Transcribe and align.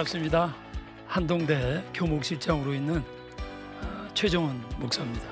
네, 0.00 0.02
반갑습니다. 0.02 0.56
한동대 1.06 1.84
교목실장으로 1.92 2.72
있는 2.72 3.00
어, 3.82 4.08
최정원 4.14 4.58
목사입니다. 4.78 5.26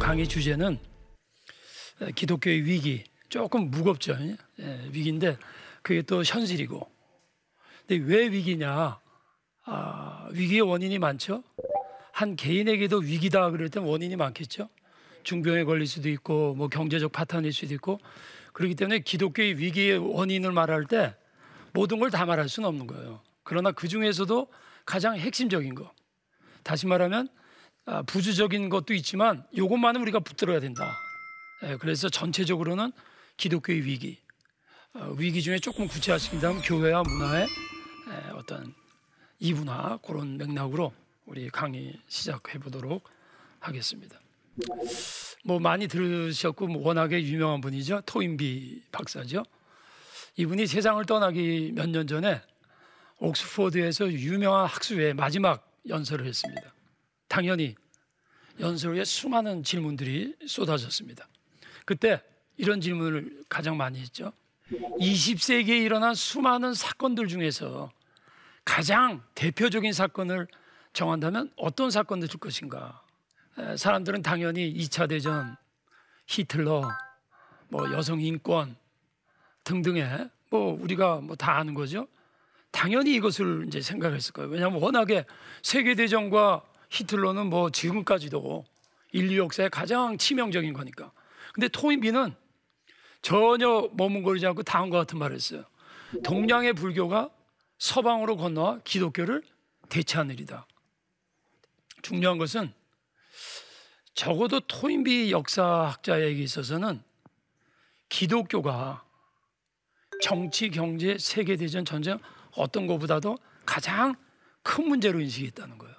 강의 0.00 0.26
주제는 0.26 0.91
기독교의 2.14 2.64
위기 2.64 3.04
조금 3.28 3.70
무겁죠. 3.70 4.16
예, 4.60 4.88
위기인데 4.92 5.36
그게 5.82 6.02
또 6.02 6.22
현실이고. 6.22 6.90
근데 7.86 8.04
왜 8.04 8.28
위기냐? 8.28 8.98
아, 9.64 10.28
위기의 10.32 10.60
원인이 10.62 10.98
많죠. 10.98 11.42
한 12.12 12.36
개인에게도 12.36 12.98
위기다 12.98 13.50
그럴 13.50 13.68
땐 13.70 13.84
원인이 13.84 14.16
많겠죠. 14.16 14.68
중병에 15.22 15.64
걸릴 15.64 15.86
수도 15.86 16.08
있고 16.10 16.54
뭐 16.54 16.68
경제적 16.68 17.12
파탄일 17.12 17.52
수도 17.52 17.74
있고. 17.74 18.00
그렇기 18.52 18.74
때문에 18.74 18.98
기독교의 18.98 19.58
위기의 19.58 19.96
원인을 19.98 20.52
말할 20.52 20.84
때 20.84 21.14
모든 21.72 21.98
걸 21.98 22.10
다 22.10 22.26
말할 22.26 22.48
수는 22.50 22.68
없는 22.68 22.86
거예요. 22.86 23.20
그러나 23.44 23.72
그 23.72 23.88
중에서도 23.88 24.46
가장 24.84 25.16
핵심적인 25.16 25.74
거. 25.74 25.90
다시 26.62 26.86
말하면 26.86 27.28
아, 27.86 28.02
부주적인 28.02 28.68
것도 28.68 28.92
있지만 28.94 29.44
이것만은 29.52 30.02
우리가 30.02 30.20
붙들어야 30.20 30.60
된다. 30.60 30.94
예, 31.64 31.76
그래서 31.76 32.08
전체적으로는 32.08 32.92
기독교의 33.36 33.84
위기, 33.84 34.18
어, 34.94 35.14
위기 35.16 35.42
중에 35.42 35.58
조금 35.58 35.86
구체화시킨다면 35.86 36.62
교회와 36.62 37.02
문화의 37.02 37.46
예, 38.10 38.30
어떤 38.30 38.74
이분화 39.38 39.98
그런 40.04 40.36
맥락으로 40.38 40.92
우리 41.26 41.48
강의 41.50 41.98
시작해 42.08 42.58
보도록 42.58 43.08
하겠습니다. 43.60 44.18
뭐 45.44 45.58
많이 45.58 45.88
들으셨고 45.88 46.66
뭐 46.66 46.86
워낙에 46.86 47.22
유명한 47.22 47.60
분이죠 47.60 48.02
토인비 48.04 48.82
박사죠. 48.92 49.44
이분이 50.36 50.66
세상을 50.66 51.04
떠나기 51.06 51.72
몇 51.74 51.88
년 51.88 52.06
전에 52.06 52.40
옥스퍼드에서 53.18 54.12
유명한 54.12 54.66
학술회 54.66 55.12
마지막 55.12 55.70
연설을 55.88 56.26
했습니다. 56.26 56.74
당연히 57.28 57.74
연설 58.60 58.94
후에 58.94 59.04
수많은 59.04 59.62
질문들이 59.62 60.34
쏟아졌습니다. 60.46 61.26
그때 61.84 62.22
이런 62.56 62.80
질문을 62.80 63.44
가장 63.48 63.76
많이 63.76 63.98
했죠. 64.00 64.32
20세기에 64.70 65.82
일어난 65.84 66.14
수많은 66.14 66.74
사건들 66.74 67.28
중에서 67.28 67.90
가장 68.64 69.22
대표적인 69.34 69.92
사건을 69.92 70.46
정한다면 70.92 71.50
어떤 71.56 71.90
사건들 71.90 72.28
일 72.32 72.38
것인가? 72.38 73.02
사람들은 73.76 74.22
당연히 74.22 74.72
2차 74.74 75.08
대전, 75.08 75.56
히틀러, 76.26 76.88
뭐 77.68 77.92
여성 77.92 78.20
인권 78.20 78.76
등등의 79.64 80.30
뭐 80.50 80.78
우리가 80.80 81.16
뭐 81.16 81.36
다 81.36 81.56
아는 81.58 81.74
거죠. 81.74 82.06
당연히 82.70 83.14
이것을 83.14 83.64
이제 83.66 83.80
생각했을 83.82 84.32
거예요. 84.32 84.50
왜냐하면 84.50 84.80
워낙에 84.80 85.26
세계 85.62 85.94
대전과 85.94 86.62
히틀러는 86.90 87.46
뭐 87.46 87.70
지금까지도 87.70 88.64
인류 89.12 89.38
역사에 89.38 89.68
가장 89.68 90.16
치명적인 90.16 90.72
거니까. 90.72 91.12
근데 91.52 91.68
토인비는 91.68 92.34
전혀 93.20 93.88
머뭇거리지 93.92 94.46
않고 94.46 94.62
다음과 94.62 94.98
같은 94.98 95.18
말을 95.18 95.36
했어요. 95.36 95.64
동양의 96.24 96.74
불교가 96.74 97.30
서방으로 97.78 98.36
건너와 98.36 98.80
기독교를 98.84 99.42
대체하느리다. 99.88 100.66
중요한 102.02 102.38
것은 102.38 102.72
적어도 104.14 104.60
토인비 104.60 105.30
역사학자에게 105.30 106.42
있어서는 106.42 107.02
기독교가 108.08 109.04
정치, 110.20 110.70
경제, 110.70 111.16
세계대전, 111.18 111.84
전쟁 111.84 112.18
어떤 112.54 112.86
것보다도 112.86 113.38
가장 113.64 114.14
큰 114.62 114.86
문제로 114.86 115.20
인식했다는 115.20 115.78
거예요. 115.78 115.94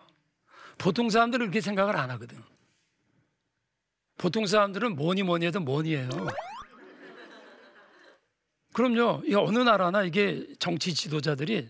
보통 0.78 1.10
사람들은 1.10 1.48
그렇게 1.48 1.62
생각을 1.62 1.96
안 1.96 2.12
하거든. 2.12 2.42
보통 4.18 4.46
사람들은 4.46 4.96
뭐니 4.96 5.24
뭐니 5.24 5.46
해도 5.46 5.60
뭐니예요. 5.60 6.10
그럼요. 8.74 9.24
이 9.26 9.36
어느 9.36 9.60
나라나 9.60 10.04
이게 10.04 10.48
정치 10.60 10.94
지도자들이 10.94 11.70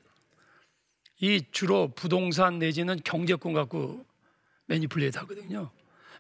이 1.20 1.44
주로 1.52 1.90
부동산 1.90 2.60
내지는 2.60 3.00
경제권 3.04 3.54
갖고 3.54 4.06
매니플레이트 4.66 5.18
하거든요. 5.20 5.72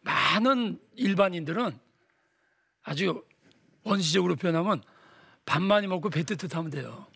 많은 0.01 0.79
일반인들은 0.95 1.79
아주 2.83 3.23
원시적으로 3.83 4.35
표현하면 4.35 4.83
밥 5.45 5.61
많이 5.61 5.87
먹고 5.87 6.09
배 6.09 6.23
뜨뜻하면 6.23 6.71
돼요. 6.71 7.07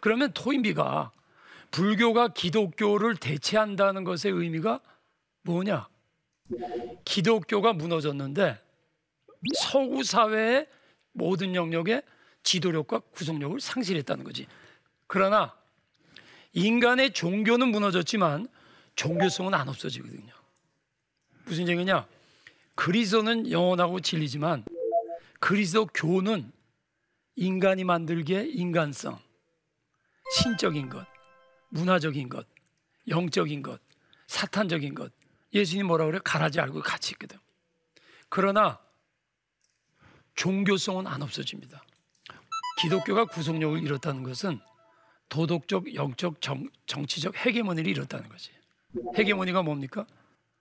그러면 0.00 0.32
토인비가 0.32 1.10
불교가 1.72 2.28
기독교를 2.28 3.16
대체한다는 3.16 4.04
것의 4.04 4.32
의미가 4.32 4.80
뭐냐? 5.42 5.88
기독교가 7.04 7.72
무너졌는데 7.72 8.58
서구 9.58 10.02
사회의 10.02 10.66
모든 11.12 11.54
영역에 11.54 12.02
지도력과 12.42 13.00
구속력을 13.00 13.60
상실했다는 13.60 14.24
거지. 14.24 14.46
그러나 15.06 15.54
인간의 16.52 17.12
종교는 17.12 17.68
무너졌지만 17.68 18.48
종교성은 18.94 19.54
안 19.54 19.68
없어지거든요. 19.68 20.32
무슨 21.44 21.68
얘기냐? 21.68 22.06
그리스도는 22.74 23.50
영원하고 23.50 24.00
진리지만 24.00 24.64
그리스도 25.40 25.86
교는 25.86 26.50
인간이 27.36 27.84
만들기에 27.84 28.46
인간성, 28.48 29.18
신적인 30.34 30.88
것, 30.88 31.06
문화적인 31.68 32.28
것, 32.28 32.46
영적인 33.08 33.62
것, 33.62 33.80
사탄적인 34.26 34.94
것. 34.94 35.12
예수님 35.52 35.86
뭐라 35.86 36.06
그래요? 36.06 36.20
가라지 36.24 36.60
알고 36.60 36.82
같이 36.82 37.12
있거든. 37.12 37.38
그러나 38.28 38.78
종교성은 40.34 41.06
안 41.06 41.22
없어집니다. 41.22 41.82
기독교가 42.80 43.24
구속력을 43.24 43.82
잃었다는 43.82 44.22
것은 44.22 44.60
도덕적, 45.28 45.94
영적, 45.94 46.40
정, 46.40 46.68
정치적 46.86 47.36
헤게모니를 47.44 47.90
잃었다는 47.90 48.28
거지. 48.28 48.50
헤게모니가 49.16 49.62
뭡니까? 49.62 50.06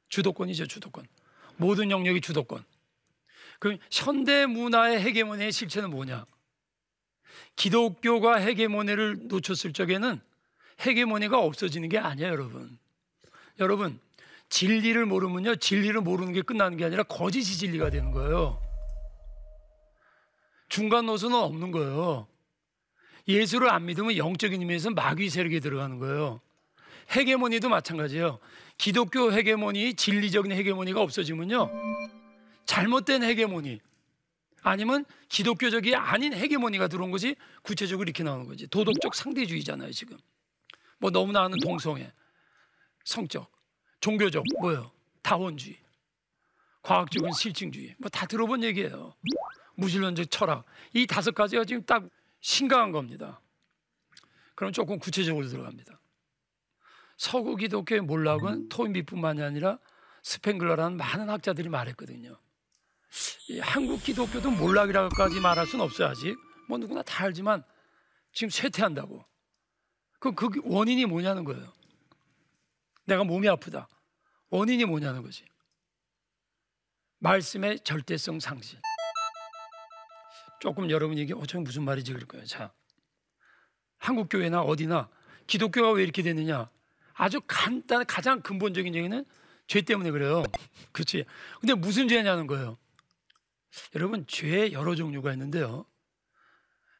주도권이죠, 0.10 0.68
주도권. 0.68 1.06
모든 1.58 1.92
영역이 1.92 2.22
주도권. 2.22 2.64
그럼 3.60 3.78
현대 3.92 4.46
문화의 4.46 5.02
헤게모니의 5.02 5.52
실체는 5.52 5.90
뭐냐? 5.90 6.26
기독교가 7.56 8.38
헤게모니를 8.38 9.28
놓쳤을 9.28 9.74
적에는 9.74 10.22
헤게모니가 10.82 11.40
없어지는 11.40 11.90
게 11.90 11.98
아니에요, 11.98 12.32
여러분. 12.32 12.78
여러분, 13.60 14.00
진리를 14.50 15.06
모르면요, 15.06 15.56
진리를 15.56 16.00
모르는 16.02 16.34
게 16.34 16.42
끝나는 16.42 16.78
게 16.78 16.86
아니라 16.86 17.04
거짓이 17.04 17.44
진리가 17.58 17.90
되는 17.90 18.12
거예요. 18.12 18.62
중간 20.70 21.06
노선은 21.06 21.38
없는 21.38 21.72
거예요. 21.72 22.28
예수를 23.28 23.70
안 23.70 23.86
믿으면 23.86 24.18
영적인 24.18 24.60
의미에서 24.60 24.92
마귀 24.92 25.30
세력에 25.30 25.60
들어가는 25.60 26.00
거예요. 26.00 26.42
헤게모니도 27.12 27.70
마찬가지예요. 27.70 28.40
기독교 28.78 29.32
헤게모니, 29.32 29.96
진리적인 29.96 30.52
헤게모니가 30.52 31.02
없어지면요. 31.02 31.72
잘못된 32.66 33.24
헤게모니, 33.24 33.80
아니면 34.64 35.06
기독교적이 35.30 35.96
아닌 35.96 36.34
헤게모니가 36.34 36.88
들어온 36.88 37.12
거지 37.12 37.36
구체적으로 37.62 38.06
이렇게 38.06 38.24
나오는 38.24 38.48
거지. 38.48 38.68
도덕적 38.68 39.14
상대주의잖아요, 39.14 39.92
지금. 39.92 40.18
뭐 40.98 41.12
너무나 41.12 41.44
아는 41.44 41.60
동성애, 41.60 42.12
성적, 43.04 43.52
종교적, 44.06 44.44
뭐요? 44.62 44.92
다원주의, 45.24 45.80
과학적인 46.84 47.32
실증주의, 47.34 47.96
뭐 47.98 48.08
다 48.10 48.28
들어본 48.28 48.64
얘기예요. 48.64 49.16
무신론적 49.78 50.30
철학. 50.30 50.64
이 50.94 51.08
다섯 51.08 51.34
가지가 51.34 51.66
지금 51.66 51.84
딱 51.86 52.08
심각한 52.40 52.92
겁니다. 52.92 53.42
그럼 54.54 54.72
조금 54.72 55.00
구체적으로 55.00 55.48
들어갑니다. 55.48 56.00
서구 57.18 57.56
기독교의 57.56 58.02
몰락은 58.02 58.70
토인비뿐만이 58.70 59.42
아니라 59.42 59.80
스팽글러라는 60.22 60.98
많은 60.98 61.28
학자들이 61.32 61.70
말했거든요. 61.70 62.38
한국 63.60 64.04
기독교도 64.04 64.52
몰락이라고까지 64.52 65.40
말할 65.40 65.66
수는 65.66 65.84
없어요 65.84 66.10
아직. 66.10 66.38
뭐 66.70 66.78
누구나 66.78 67.02
다 67.02 67.24
알지만 67.24 67.64
지금 68.34 68.52
쇠퇴한다고. 68.52 69.26
그, 70.20 70.36
그 70.36 70.62
원인이 70.64 71.08
뭐냐는 71.08 71.44
거예요. 71.44 71.74
내가 73.06 73.24
몸이 73.24 73.50
아프다. 73.50 73.88
원인이 74.50 74.86
뭐냐는 74.86 75.22
거지. 75.22 75.44
말씀의 77.20 77.80
절대성 77.80 78.40
상실. 78.40 78.80
조금 80.60 80.90
여러분 80.90 81.18
얘기, 81.18 81.34
어, 81.34 81.44
저 81.48 81.60
무슨 81.60 81.84
말이지 81.84 82.14
그럴 82.14 82.28
거예요. 82.28 82.46
자, 82.46 82.74
한국 83.98 84.30
교회나 84.30 84.62
어디나 84.62 85.10
기독교가 85.48 85.92
왜 85.92 86.04
이렇게 86.04 86.22
됐느냐? 86.22 86.70
아주 87.14 87.42
간단, 87.48 88.06
가장 88.06 88.42
근본적인 88.42 88.94
얘기는 88.94 89.26
죄 89.68 89.82
때문에 89.82 90.12
그래요. 90.12 90.44
그렇지. 90.92 91.26
근데 91.60 91.74
무슨 91.74 92.08
죄냐는 92.08 92.48
거예요. 92.48 92.78
여러분, 93.96 94.26
죄 94.28 94.72
여러 94.72 94.96
종류가 94.96 95.32
있는데요. 95.34 95.86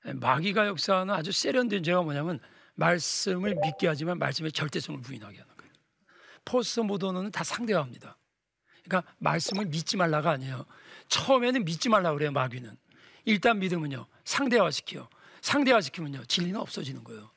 마귀가 0.04 0.68
역사하는 0.68 1.14
아주 1.14 1.32
세련된 1.32 1.84
죄가 1.84 2.02
뭐냐면 2.02 2.40
말씀을 2.76 3.56
믿게 3.56 3.88
하지만 3.88 4.20
말씀의 4.20 4.52
절대성을 4.52 5.02
부인하게 5.02 5.40
하는. 5.40 5.55
포스트 6.46 6.80
모더는 6.82 7.32
다 7.32 7.44
상대화합니다. 7.44 8.18
그러니까 8.84 9.12
말씀을 9.18 9.66
믿지 9.66 9.98
말라가 9.98 10.32
아니에요. 10.32 10.66
처음에는 11.10 11.66
믿지 11.66 11.90
말라 11.90 12.14
그래요, 12.14 12.32
마귀는. 12.32 12.76
일단 13.26 13.60
믿으면요. 13.60 14.06
상대화시켜요. 14.24 15.10
상대화시키면요. 15.42 16.26
진리는 16.26 16.60
없어지는 16.60 17.04
거예요. 17.04 17.32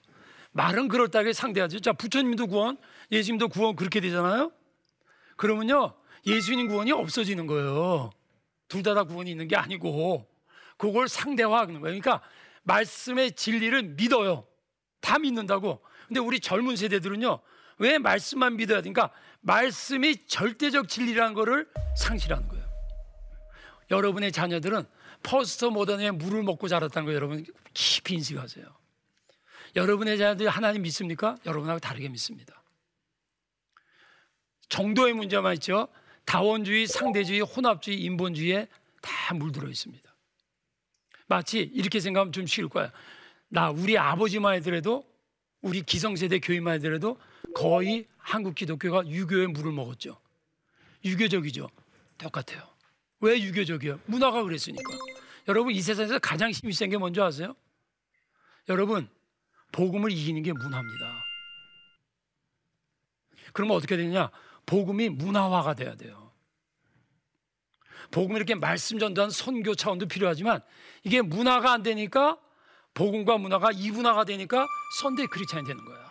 말은 0.52 0.88
그럴다게 0.88 1.32
상대하죠. 1.32 1.81
자, 1.81 1.93
부처님도 1.93 2.46
구원, 2.49 2.76
예수님도 3.10 3.49
구원 3.49 3.76
그렇게 3.76 4.00
되잖아요. 4.00 4.52
그러면요. 5.37 5.94
예수님 6.26 6.69
구원이 6.69 6.93
없어지는 6.93 7.46
거예요. 7.46 8.10
둘 8.69 8.82
다 8.82 8.93
다 8.94 9.05
구원이 9.05 9.31
있는 9.31 9.49
게 9.49 9.56
아니고 9.56 10.28
그걸 10.76 11.08
상대화하는 11.08 11.81
거예요. 11.81 11.99
그러니까 12.00 12.20
말씀의 12.64 13.32
진리를 13.32 13.82
믿어요. 13.94 14.46
다 15.00 15.19
믿는다고. 15.19 15.81
근데 16.06 16.20
우리 16.20 16.38
젊은 16.40 16.76
세대들은요. 16.76 17.40
왜 17.79 17.99
말씀만 17.99 18.57
믿어야 18.57 18.83
되니까 18.83 19.11
말씀이 19.41 20.27
절대적 20.27 20.89
진리라는 20.89 21.35
거를 21.35 21.69
상실하는 21.97 22.49
거예요. 22.49 22.69
여러분의 23.91 24.33
자녀들은 24.33 24.85
포스터 25.23 25.71
모던의 25.71 26.13
물을 26.13 26.43
먹고 26.43 26.69
자랐다는 26.69 27.07
거 27.07 27.15
여러분 27.15 27.45
깊이 27.73 28.15
인식하세요. 28.15 28.67
여러분의 29.77 30.19
자녀들이 30.19 30.49
하나님 30.49 30.83
믿습니까? 30.83 31.37
여러분하고 31.47 31.81
다르게 31.81 32.09
믿습니다. 32.09 32.63
정도의 34.69 35.15
문제만 35.15 35.55
있죠. 35.55 35.89
다원주의, 36.25 36.87
상대주의, 36.87 37.41
혼합주의, 37.41 38.01
인본주의에 38.03 38.69
다 39.01 39.35
물들어 39.35 39.69
있습니다. 39.69 40.15
마치 41.27 41.61
이렇게 41.61 42.01
생각하면 42.01 42.33
좀 42.33 42.47
쉬울 42.47 42.69
거야. 42.69 42.93
나 43.49 43.71
우리 43.71 43.97
아버지만 43.97 44.55
해더라도 44.55 45.05
우리 45.61 45.83
기성세대 45.83 46.41
교인만 46.41 46.75
해더라도 46.75 47.19
거의 47.55 48.06
한국 48.19 48.55
기독교가 48.55 49.06
유교의 49.06 49.49
물을 49.49 49.73
먹었죠. 49.73 50.19
유교적이죠. 51.05 51.69
똑같아요. 52.19 52.62
왜 53.21 53.41
유교적이에요? 53.41 54.00
문화가 54.06 54.43
그랬으니까. 54.43 54.83
여러분 55.49 55.73
이 55.75 55.81
세상에서 55.81 56.19
가장 56.19 56.50
힘이 56.50 56.73
센 56.73 56.91
게 56.91 56.99
뭔지 56.99 57.21
아세요? 57.21 57.55
여러분 58.69 59.09
복음을 59.73 60.11
이기는 60.12 60.43
게 60.43 60.53
문화입니다. 60.53 61.25
그러면 63.53 63.77
어떻게 63.77 63.97
되냐? 63.97 64.31
복음이 64.67 65.09
문화화가 65.09 65.75
돼야 65.75 65.94
돼요. 65.97 66.33
복음 68.11 68.37
이렇게 68.37 68.55
말씀 68.55 68.99
전도한 68.99 69.31
선교 69.31 69.75
차원도 69.75 70.06
필요하지만 70.09 70.61
이게 71.03 71.23
문화가 71.23 71.73
안 71.73 71.83
되니까 71.83 72.39
복음과 72.94 73.39
문화가 73.39 73.71
이분화가 73.73 74.25
되니까 74.25 74.67
선대 75.01 75.27
크리스찬이 75.27 75.67
되는 75.67 75.85
거야. 75.85 76.07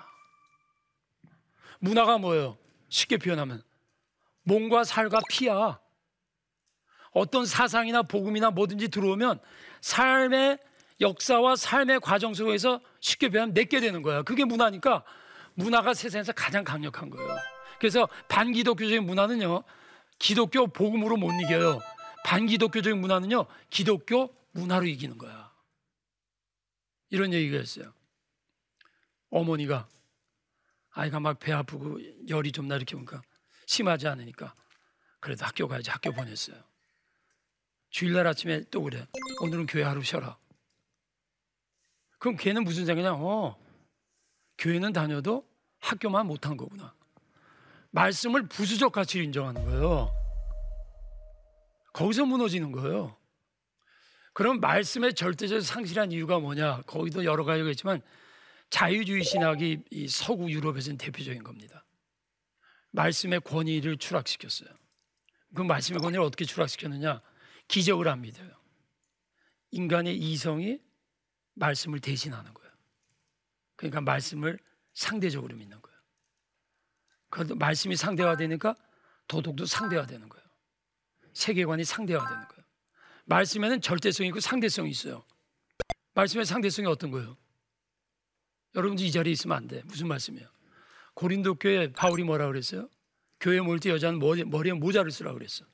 문화가 1.79 2.17
뭐예요? 2.17 2.57
쉽게 2.89 3.17
표현하면 3.17 3.63
몸과 4.43 4.83
살과 4.83 5.19
피야. 5.29 5.79
어떤 7.11 7.45
사상이나 7.45 8.03
복음이나 8.03 8.51
뭐든지 8.51 8.89
들어오면 8.89 9.39
삶의 9.81 10.59
역사와 11.01 11.55
삶의 11.55 11.99
과정 11.99 12.33
속에서 12.33 12.81
쉽게 13.01 13.29
표현하면 13.29 13.53
내게 13.53 13.79
되는 13.79 14.01
거야. 14.01 14.23
그게 14.23 14.45
문화니까 14.45 15.03
문화가 15.53 15.93
세상에서 15.93 16.33
가장 16.33 16.63
강력한 16.63 17.09
거예요. 17.09 17.35
그래서 17.79 18.07
반기독교적인 18.27 19.05
문화는요, 19.05 19.63
기독교 20.19 20.67
복음으로 20.67 21.17
못 21.17 21.31
이겨요. 21.41 21.79
반기독교적인 22.25 22.99
문화는요, 22.99 23.45
기독교 23.69 24.33
문화로 24.51 24.85
이기는 24.85 25.17
거야. 25.17 25.51
이런 27.09 27.33
얘기가 27.33 27.59
있어요. 27.59 27.93
어머니가 29.29 29.87
아이가 30.97 31.19
막 31.19 31.39
배 31.39 31.51
아프고 31.53 31.99
열이 32.27 32.51
좀 32.51 32.67
나 32.67 32.75
이렇게 32.75 32.95
보니까 32.95 33.21
심하지 33.65 34.07
않으니까 34.07 34.55
그래도 35.19 35.45
학교 35.45 35.67
가야지 35.67 35.89
학교 35.89 36.11
보냈어요. 36.11 36.55
주일날 37.89 38.27
아침에 38.27 38.63
또 38.71 38.81
그래. 38.83 39.05
오늘은 39.41 39.65
교회 39.67 39.83
하루 39.83 40.01
쉬어라. 40.03 40.37
그럼 42.19 42.35
걔는 42.37 42.63
무슨 42.63 42.85
생각이냐? 42.85 43.13
어, 43.13 43.57
교회는 44.57 44.91
다녀도 44.93 45.47
학교만 45.79 46.25
못한 46.25 46.57
거구나. 46.57 46.93
말씀을 47.91 48.47
부수적 48.47 48.91
가치로 48.91 49.23
인정하는 49.23 49.63
거예요. 49.65 50.11
거기서 51.93 52.25
무너지는 52.25 52.71
거예요. 52.71 53.15
그럼 54.33 54.59
말씀의 54.59 55.13
절대적 55.15 55.61
상실한 55.61 56.11
이유가 56.11 56.39
뭐냐? 56.39 56.81
거기도 56.83 57.23
여러 57.25 57.43
가지가 57.43 57.69
있지만 57.71 58.01
자유주의 58.69 59.23
신학이 59.23 59.83
이 59.91 60.07
서구 60.07 60.51
유럽에서는 60.51 60.97
대표적인 60.97 61.43
겁니다. 61.43 61.85
말씀의 62.91 63.41
권위를 63.41 63.97
추락시켰어요. 63.97 64.69
그 65.53 65.61
말씀의 65.61 65.99
권위를 66.01 66.23
어떻게 66.23 66.45
추락시켰느냐? 66.45 67.21
기적을 67.67 68.07
안 68.07 68.21
믿어요. 68.21 68.49
인간의 69.71 70.17
이성이 70.17 70.79
말씀을 71.53 71.99
대신하는 71.99 72.53
거예요. 72.53 72.71
그러니까 73.75 74.01
말씀을 74.01 74.59
상대적으로 74.93 75.55
믿는 75.55 75.81
거예요. 75.81 75.97
그 77.29 77.41
말씀이 77.53 77.95
상대화되니까 77.95 78.75
도덕도 79.27 79.65
상대화되는 79.65 80.29
거예요. 80.29 80.47
세계관이 81.33 81.83
상대화되는 81.83 82.47
거예요. 82.47 82.63
말씀에는 83.25 83.81
절대성이 83.81 84.29
있고 84.29 84.39
상대성이 84.39 84.89
있어요. 84.89 85.25
말씀의 86.13 86.45
상대성이 86.45 86.87
어떤 86.87 87.11
거예요? 87.11 87.37
여러분도 88.75 89.03
이 89.03 89.11
자리에 89.11 89.31
있으면 89.33 89.57
안 89.57 89.67
돼. 89.67 89.81
무슨 89.85 90.07
말씀이에요? 90.07 90.47
고린도 91.13 91.55
교회 91.55 91.91
바울이 91.91 92.23
뭐라 92.23 92.47
그랬어요? 92.47 92.89
교회 93.39 93.59
모일 93.59 93.79
때 93.79 93.89
여자는 93.89 94.19
머리에 94.19 94.73
모자를 94.73 95.11
쓰라 95.11 95.33
그랬어. 95.33 95.65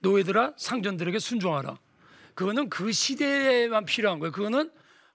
노예들아 0.00 0.54
상전들에게 0.56 1.18
순종하라. 1.18 1.78
그거는 2.34 2.70
그 2.70 2.90
시대에만 2.90 3.84
필요한 3.84 4.18
거예요. 4.18 4.32
그거는 4.32 4.70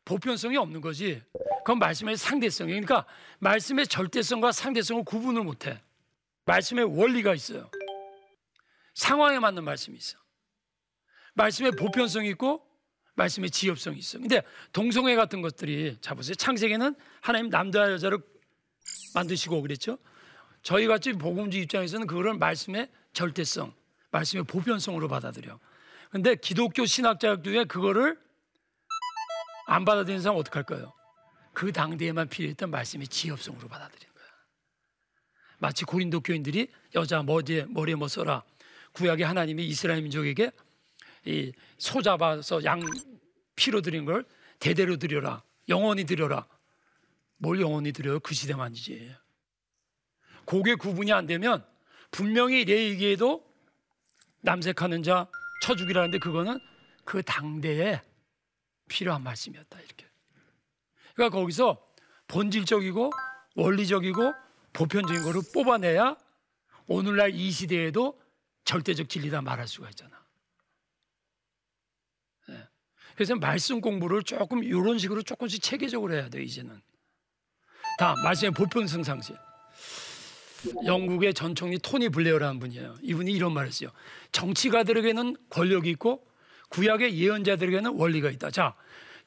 보편성이 0.05 0.57
없는 0.57 0.81
거지. 0.81 1.21
그건 1.59 1.79
말씀의 1.79 2.15
상대성이 2.17 2.71
그러니까 2.71 3.05
말씀의 3.39 3.87
절대성과 3.87 4.51
상대성을 4.51 5.03
구분을 5.03 5.43
못 5.43 5.65
해. 5.65 5.81
말씀의 6.45 6.85
원리가 6.85 7.33
있어요. 7.33 7.69
상황에 8.93 9.39
맞는 9.39 9.63
말씀이 9.63 9.97
있어. 9.97 10.17
말씀의 11.33 11.71
보편성이 11.71 12.29
있고 12.29 12.65
말씀의 13.15 13.49
지엽성이 13.49 13.99
있어. 13.99 14.19
근데 14.19 14.41
동성애 14.71 15.15
같은 15.15 15.41
것들이 15.41 15.97
자 16.01 16.13
보세요. 16.13 16.35
창세기는 16.35 16.95
하나님 17.21 17.49
남자와 17.49 17.91
여자를 17.91 18.19
만드시고 19.13 19.61
그랬죠. 19.61 19.97
저희 20.61 20.87
같이 20.87 21.13
복음주 21.13 21.57
입장에서는 21.59 22.07
그거를 22.07 22.35
말씀의 22.35 22.89
절대성, 23.13 23.73
말씀의 24.11 24.45
보편성으로 24.45 25.07
받아들여. 25.07 25.59
근데 26.11 26.35
기독교 26.35 26.85
신학자들에 26.85 27.65
그거를 27.65 28.19
안 29.67 29.85
받아들이는 29.85 30.21
사람 30.21 30.37
어떡할까요? 30.37 30.93
그 31.53 31.71
당대에만 31.71 32.27
필요했던 32.27 32.69
말씀의 32.69 33.07
지엽성으로 33.07 33.67
받아들이는 33.67 34.13
거야. 34.13 34.25
마치 35.57 35.85
고린도 35.85 36.21
교인들이 36.21 36.67
여자 36.95 37.23
머리에, 37.23 37.65
머리에 37.69 37.95
뭐 37.95 38.07
써라. 38.07 38.43
구약의 38.93 39.25
하나님이 39.25 39.65
이스라엘 39.67 40.01
민족에게 40.01 40.51
이 41.25 41.51
소 41.77 42.01
잡아서 42.01 42.63
양 42.63 42.81
피로 43.55 43.81
드린 43.81 44.05
걸 44.05 44.25
대대로 44.59 44.97
드려라. 44.97 45.43
영원히 45.69 46.05
드려라. 46.05 46.47
뭘 47.37 47.59
영원히 47.59 47.91
드려요? 47.91 48.19
그 48.19 48.33
시대만이지. 48.33 49.15
고개 50.45 50.75
구분이 50.75 51.11
안 51.11 51.25
되면 51.25 51.65
분명히 52.11 52.65
내 52.65 52.89
얘기에도 52.89 53.45
남색하는 54.41 55.03
자, 55.03 55.27
쳐 55.63 55.75
죽이라는데 55.75 56.19
그거는 56.19 56.59
그 57.03 57.23
당대에 57.23 58.01
필요한 58.87 59.23
말씀이었다 59.23 59.79
이렇게. 59.79 60.05
그러니까 61.15 61.37
거기서 61.39 61.81
본질적이고 62.27 63.11
원리적이고 63.55 64.33
보편적인 64.73 65.23
거를 65.23 65.41
뽑아내야 65.53 66.17
오늘날 66.87 67.33
이 67.33 67.51
시대에도 67.51 68.21
절대적 68.65 69.09
진리다 69.09 69.41
말할 69.41 69.67
수가 69.67 69.89
있잖아. 69.89 70.24
네. 73.15 73.17
그래서 73.17 73.35
말씀 73.35 73.79
공부를 73.79 74.23
조금 74.23 74.63
이런 74.63 74.97
식으로 74.97 75.21
조금씩 75.21 75.61
체계적으로 75.63 76.13
해야 76.13 76.29
돼 76.29 76.43
이제는. 76.43 76.81
다 77.97 78.13
말씀의 78.23 78.51
보편성 78.51 79.03
상실. 79.03 79.35
영국의 80.85 81.33
전 81.33 81.55
총리 81.55 81.77
토니 81.77 82.09
블레어라는 82.09 82.59
분이에요. 82.59 82.95
이분이 83.01 83.31
이런 83.31 83.53
말을 83.53 83.69
했어요. 83.69 83.91
정치가들에게는 84.31 85.35
권력이 85.49 85.89
있고 85.91 86.27
구약의 86.69 87.17
예언자들에게는 87.17 87.93
원리가 87.93 88.29
있다. 88.31 88.51
자, 88.51 88.75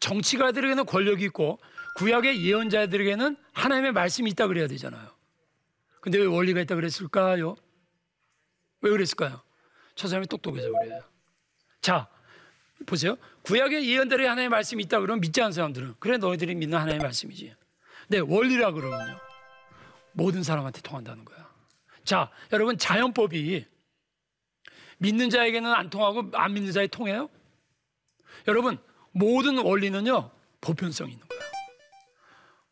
정치가들에게는 0.01 0.85
권력이 0.85 1.25
있고 1.27 1.59
구약의 1.97 2.45
예언자들에게는 2.45 3.37
하나님의 3.53 3.93
말씀이 3.93 4.31
있다 4.31 4.49
그래야 4.49 4.67
되잖아요. 4.67 5.09
근데 6.01 6.19
왜 6.19 6.27
원리가 6.27 6.61
있다 6.61 6.75
그랬을까요? 6.75 7.57
왜 8.81 8.91
그랬을까요? 8.91 9.41
저 9.95 10.09
사람이 10.09 10.27
똑똑해서 10.27 10.71
그래요. 10.71 11.01
자, 11.81 12.09
보세요. 12.87 13.17
구약의 13.49 13.89
예언들에 13.89 14.27
하나님의 14.27 14.51
말씀이 14.51 14.83
있다 14.83 15.01
그러면 15.01 15.23
믿지 15.23 15.41
않는 15.41 15.53
사람들은 15.53 15.95
그래 16.01 16.19
너희들이 16.19 16.55
믿는 16.55 16.77
하나님의 16.77 17.03
말씀이지. 17.03 17.55
네, 18.09 18.19
원리라 18.19 18.73
그러면요. 18.73 19.19
모든 20.13 20.43
사람한테 20.43 20.83
통한다는 20.83 21.25
거야. 21.25 21.49
자, 22.05 22.31
여러분 22.53 22.77
자연법이 22.77 23.65
믿는 24.99 25.31
자에게는 25.31 25.73
안 25.73 25.89
통하고 25.89 26.31
안 26.35 26.53
믿는 26.53 26.73
자에 26.73 26.89
통해요? 26.89 27.31
여러분 28.47 28.77
모든 29.13 29.57
원리는요 29.57 30.31
보편성이 30.61 31.13
있는 31.13 31.27
거야. 31.27 31.41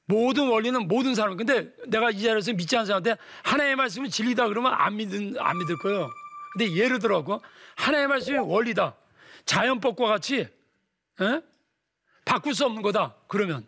모든 0.04 0.49
원리는 0.49 0.87
모든 0.87 1.14
사람. 1.14 1.38
근데 1.38 1.73
내가 1.87 2.11
이 2.11 2.21
자리에서 2.21 2.52
믿지 2.52 2.76
않는 2.76 2.85
사람한테 2.85 3.16
하나님의 3.45 3.76
말씀은 3.76 4.11
진리다 4.11 4.49
그러면 4.49 4.75
안 4.75 4.97
믿은 4.97 5.37
안 5.38 5.56
믿을 5.56 5.78
거예요. 5.78 6.11
근데 6.52 6.71
예를 6.75 6.99
들어고 6.99 7.40
하나님의 7.76 8.09
말씀이 8.09 8.37
원리다. 8.37 8.95
자연법과 9.47 10.06
같이 10.06 10.54
에? 11.20 11.42
바꿀 12.25 12.54
수 12.54 12.64
없는 12.64 12.82
거다. 12.82 13.14
그러면 13.28 13.66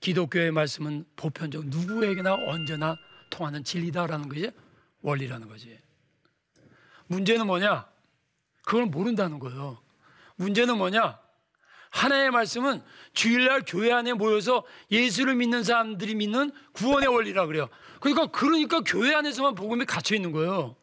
기독교의 0.00 0.52
말씀은 0.52 1.04
보편적 1.16 1.66
누구에게나 1.66 2.34
언제나 2.34 2.96
통하는 3.30 3.64
진리다라는 3.64 4.28
거지 4.28 4.50
원리라는 5.02 5.48
거지. 5.48 5.78
문제는 7.08 7.46
뭐냐? 7.46 7.86
그걸 8.64 8.86
모른다는 8.86 9.38
거예요. 9.38 9.80
문제는 10.36 10.78
뭐냐? 10.78 11.18
하나의 11.90 12.30
말씀은 12.30 12.82
주일날 13.14 13.62
교회 13.66 13.92
안에 13.92 14.12
모여서 14.12 14.64
예수를 14.90 15.34
믿는 15.34 15.64
사람들이 15.64 16.14
믿는 16.14 16.52
구원의 16.72 17.08
원리라 17.08 17.46
그래요. 17.46 17.68
그러니까 18.00 18.26
그러니까 18.26 18.80
교회 18.80 19.14
안에서만 19.14 19.54
복음이 19.54 19.86
갇혀 19.86 20.14
있는 20.14 20.32
거예요. 20.32 20.76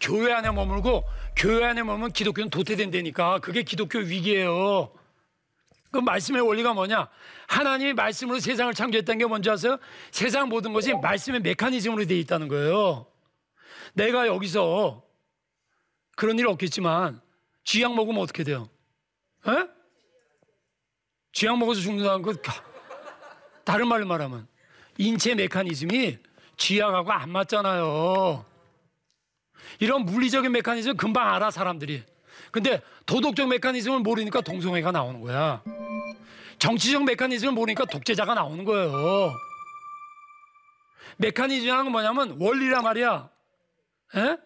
교회 0.00 0.32
안에 0.32 0.50
머물고 0.50 1.04
교회 1.36 1.64
안에 1.64 1.82
머물면 1.82 2.12
기독교는 2.12 2.50
도태된다니까 2.50 3.40
그게 3.40 3.62
기독교 3.62 3.98
위기예요. 3.98 4.92
그 5.90 5.98
말씀의 5.98 6.42
원리가 6.42 6.72
뭐냐? 6.74 7.08
하나님이 7.46 7.92
말씀으로 7.92 8.40
세상을 8.40 8.72
창조했다는 8.74 9.18
게 9.18 9.26
뭔지 9.26 9.48
아세요? 9.50 9.78
세상 10.10 10.48
모든 10.48 10.72
것이 10.72 10.92
말씀의 10.94 11.40
메커니즘으로 11.40 12.04
되어 12.06 12.16
있다는 12.18 12.48
거예요. 12.48 13.06
내가 13.92 14.26
여기서 14.26 15.04
그런 16.16 16.38
일 16.38 16.48
없겠지만 16.48 17.20
쥐약 17.64 17.94
먹으면 17.94 18.22
어떻게 18.22 18.42
돼요? 18.42 18.68
에? 19.46 19.68
쥐약 21.32 21.58
먹어서 21.58 21.80
죽는다는 21.80 22.22
거 22.22 22.32
다른 23.64 23.88
말로 23.88 24.06
말하면 24.06 24.48
인체 24.98 25.34
메커니즘이 25.34 26.18
쥐약하고 26.56 27.12
안 27.12 27.30
맞잖아요. 27.30 28.44
이런 29.80 30.04
물리적인 30.04 30.52
메커니즘 30.52 30.96
금방 30.96 31.34
알아 31.34 31.50
사람들이. 31.50 32.02
근데 32.50 32.82
도덕적 33.06 33.48
메커니즘을 33.48 34.00
모르니까 34.00 34.40
동성애가 34.40 34.92
나오는 34.92 35.20
거야. 35.20 35.62
정치적 36.58 37.04
메커니즘을 37.04 37.52
모르니까 37.52 37.84
독재자가 37.84 38.34
나오는 38.34 38.64
거예요. 38.64 39.32
메커니즘이라는 41.16 41.84
건 41.84 41.92
뭐냐면 41.92 42.36
원리란 42.38 42.82
말이야. 42.82 43.28
에? 44.16 44.36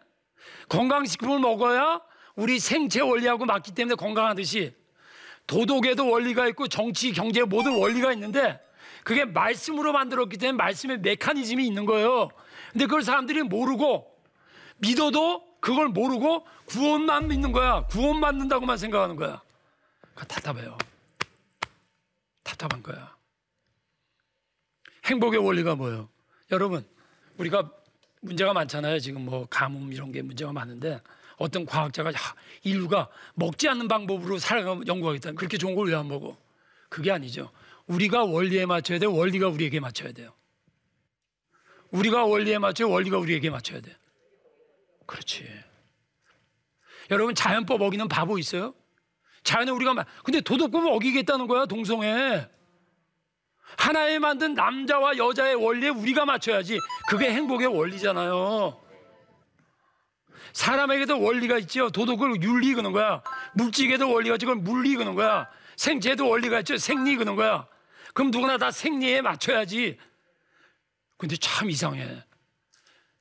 건강식품을 0.69 1.39
먹어야 1.39 2.01
우리 2.35 2.59
생체 2.59 3.01
원리하고 3.01 3.45
맞기 3.45 3.75
때문에 3.75 3.95
건강하듯이 3.95 4.75
도덕에도 5.47 6.09
원리가 6.09 6.47
있고 6.49 6.69
정치, 6.69 7.13
경제 7.13 7.43
모든 7.43 7.79
원리가 7.79 8.13
있는데 8.13 8.61
그게 9.05 9.25
말씀으로 9.25 9.93
만들었기 9.93 10.37
때문에 10.37 10.57
말씀의 10.57 10.99
메커니즘이 11.01 11.67
있는 11.67 11.87
거예요. 11.87 12.29
근데 12.73 12.85
그걸 12.85 13.03
사람들이 13.03 13.43
모르고 13.43 14.08
믿어도 14.79 15.59
그걸 15.61 15.89
모르고 15.89 16.47
구원만 16.67 17.29
믿는 17.29 17.53
거야. 17.53 17.85
구원 17.87 18.21
받는다고만 18.21 18.77
생각하는 18.79 19.17
거야. 19.17 19.43
그 20.15 20.27
답답해요. 20.27 20.77
답답한 22.43 22.83
거야. 22.83 23.17
행복의 25.05 25.41
원리가 25.45 25.75
뭐예요? 25.75 26.09
여러분, 26.51 26.87
우리가 27.39 27.71
문제가 28.21 28.53
많잖아요. 28.53 28.99
지금 29.01 29.25
뭐 29.25 29.47
가뭄 29.49 29.93
이런 29.93 30.13
게 30.13 30.23
문제가 30.23 30.53
많은데 30.53 31.01
어떤 31.37 31.65
과학자가 31.67 32.11
야, 32.13 32.17
인류가 32.63 33.09
먹지 33.35 33.69
않는 33.69 33.87
방법으로 33.89 34.39
살아가 34.39 34.79
연구하겠다. 34.87 35.33
그렇게 35.33 35.57
좋은 35.57 35.75
걸 35.75 35.89
왜 35.89 35.95
안 35.95 36.09
먹어? 36.09 36.37
그게 36.89 37.13
아니죠. 37.13 37.51
우리가 37.87 38.25
원리에 38.25 38.67
맞춰야 38.67 38.99
돼. 38.99 39.07
원리가 39.07 39.49
우리에게 39.49 39.79
맞춰야 39.81 40.13
돼요. 40.13 40.33
우리가 41.91 42.25
원리에 42.25 42.59
맞춰 42.59 42.87
원리가 42.87 43.19
우리에게 43.19 43.51
맞춰야 43.51 43.81
돼. 43.81 43.97
그렇지. 45.09 45.49
여러분 47.11 47.35
자연법 47.35 47.81
어기는 47.81 48.07
바보 48.09 48.39
있어요? 48.39 48.75
자연에 49.43 49.71
우리가 49.71 49.95
막 49.95 50.07
근데 50.23 50.43
도덕법을 50.43 50.93
어기겠다는 50.93 51.47
거야 51.47 51.65
동성애. 51.65 52.49
하나에 53.79 54.19
만든 54.19 54.55
남자와 54.55 55.17
여자의 55.17 55.55
원리에 55.55 55.89
우리가 55.89 56.27
맞춰야지. 56.27 56.79
그게 57.09 57.33
행복의 57.33 57.69
원리잖아요. 57.69 58.79
사람에게도 60.53 61.21
원리가 61.21 61.59
있죠. 61.61 61.91
도덕을 61.91 62.43
윤리 62.43 62.75
그는 62.75 62.93
거야. 62.93 63.23
물질에도 63.55 64.13
원리가 64.13 64.35
있지. 64.37 64.45
그걸 64.45 64.61
물리 64.63 64.95
그는 64.95 65.15
거야. 65.15 65.49
생체에도 65.77 66.29
원리가 66.29 66.59
있죠. 66.61 66.77
생리 66.77 67.17
그는 67.17 67.35
거야. 67.35 67.67
그럼 68.13 68.31
누구나 68.31 68.59
다 68.59 68.71
생리에 68.71 69.23
맞춰야지. 69.23 69.99
근데 71.17 71.37
참 71.37 71.71
이상해. 71.71 72.28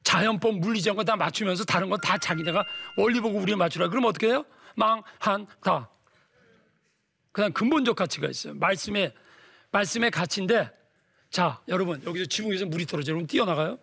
자연법, 0.08 0.60
물리적인 0.60 0.96
거다 0.96 1.18
맞추면서 1.18 1.66
다른 1.66 1.90
건 1.90 2.00
다 2.00 2.18
자기네가 2.18 2.66
원리 2.96 3.20
보고 3.20 3.38
우리가 3.40 3.58
맞추라. 3.58 3.90
그럼 3.90 4.06
어떻게 4.06 4.28
해요? 4.28 4.46
망한다. 4.76 5.90
그냥 7.34 7.52
근본적 7.52 7.98
가치가 7.98 8.30
있어요. 8.30 8.54
말씀의 8.54 9.14
말씀의 9.72 10.12
가치인데 10.12 10.72
자 11.30 11.62
여러분 11.68 12.02
여기서 12.06 12.26
지붕에서 12.28 12.68
물이 12.68 12.86
떨어져 12.86 13.12
그럼 13.12 13.28
뛰어나가요? 13.28 13.78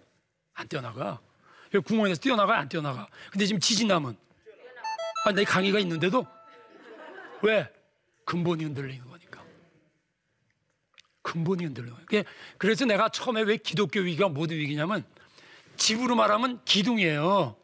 안 0.55 0.67
뛰어나가. 0.67 1.21
구멍에서 1.85 2.19
뛰어나가 2.23 2.57
안 2.57 2.71
뛰어나가. 2.71 3.07
근데 3.31 3.45
지금 3.45 3.61
지진 3.61 3.89
나면 3.89 4.17
아, 5.27 5.33
내 5.33 5.45
강의가 5.45 5.79
있는데도 5.81 6.27
왜 7.43 7.69
근본이 8.25 8.65
흔들리는 8.65 9.05
거니까. 9.07 9.43
근본이 11.21 11.65
흔들리는. 11.65 11.95
그래서 12.57 12.87
내가 12.87 13.11
처음에 13.11 13.43
왜 13.43 13.59
기독교 13.59 14.01
위기가 14.01 14.29
모든 14.31 14.57
위기냐면 14.57 15.05
집으로 15.77 16.15
말하면 16.17 16.61
기둥이에요. 16.65 17.57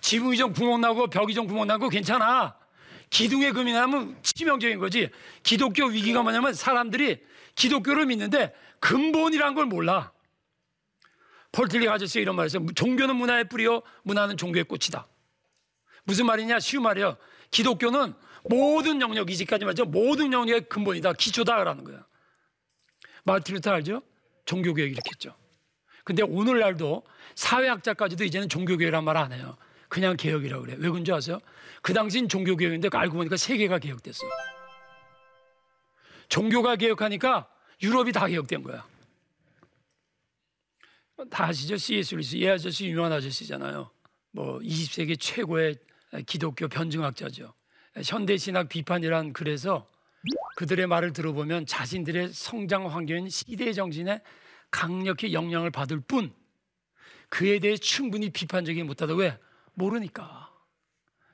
지붕이 0.00 0.36
좀 0.36 0.52
구멍 0.52 0.80
나고 0.80 1.06
벽이 1.08 1.34
좀 1.34 1.46
구멍 1.46 1.66
나고 1.66 1.88
괜찮아. 1.88 2.56
기둥에 3.10 3.52
금이 3.52 3.72
나면 3.72 4.18
치명적인 4.22 4.78
거지. 4.78 5.10
기독교 5.42 5.86
위기가 5.86 6.22
뭐냐면 6.22 6.54
사람들이 6.54 7.20
기독교를 7.54 8.06
믿는데 8.06 8.54
근본이란 8.80 9.54
걸 9.54 9.66
몰라. 9.66 10.12
폴틀리 11.52 11.88
아저씨 11.88 12.20
이런 12.20 12.34
말이었어요. 12.36 12.66
종교는 12.74 13.14
문화의 13.16 13.48
뿌리요, 13.48 13.82
문화는 14.04 14.38
종교의 14.38 14.64
꽃이다. 14.64 15.06
무슨 16.04 16.26
말이냐? 16.26 16.58
쉬운 16.58 16.82
말이요. 16.82 17.16
기독교는 17.50 18.14
모든 18.44 19.00
영역, 19.00 19.30
이제까지 19.30 19.66
말죠. 19.66 19.84
모든 19.84 20.32
영역의 20.32 20.68
근본이다. 20.68 21.12
기초다라는 21.12 21.84
거야. 21.84 22.04
마르틴 23.24 23.54
루터 23.56 23.70
알죠? 23.70 24.02
종교개혁 24.46 24.90
이렇게 24.90 25.10
했죠. 25.12 25.36
근데 26.04 26.22
오늘날도 26.22 27.04
사회학자까지도 27.34 28.24
이제는 28.24 28.48
종교개혁이란 28.48 29.04
말 29.04 29.16
안 29.16 29.32
해요. 29.32 29.56
그냥 29.88 30.16
개혁이라고 30.16 30.62
그래요. 30.62 30.78
왜 30.80 30.88
그런지 30.88 31.12
아세요? 31.12 31.38
그 31.82 31.92
당시엔 31.92 32.28
종교개혁인데 32.28 32.88
알고 32.92 33.16
보니까 33.16 33.36
세계가 33.36 33.78
개혁됐어요. 33.78 34.30
종교가 36.28 36.76
개혁하니까 36.76 37.48
유럽이 37.82 38.12
다 38.12 38.26
개혁된 38.26 38.62
거야. 38.62 38.86
다 41.30 41.44
아시죠? 41.44 41.76
C.S. 41.76 42.14
루이스. 42.14 42.36
이 42.36 42.48
아저씨 42.48 42.86
유명한 42.86 43.12
아저씨잖아요. 43.12 43.90
뭐 44.32 44.58
20세기 44.60 45.20
최고의 45.20 45.76
기독교 46.26 46.68
변증학자죠. 46.68 47.52
현대 48.04 48.36
신학 48.38 48.68
비판이란 48.68 49.32
글에서 49.34 49.86
그들의 50.56 50.86
말을 50.86 51.12
들어보면 51.12 51.66
자신들의 51.66 52.32
성장 52.32 52.90
환경인 52.90 53.28
시대 53.28 53.72
정신에 53.72 54.22
강력히 54.72 55.32
영향을 55.32 55.70
받을 55.70 56.00
뿐 56.00 56.34
그에 57.28 57.60
대해 57.60 57.76
충분히 57.76 58.30
비판적이 58.30 58.82
못하다. 58.82 59.14
왜? 59.14 59.38
모르니까. 59.74 60.52